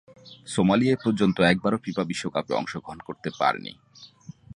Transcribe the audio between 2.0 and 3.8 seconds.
বিশ্বকাপে অংশগ্রহণ করতে পারেনি।